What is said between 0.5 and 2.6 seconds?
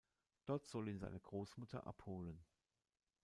soll ihn seine Großmutter abholen.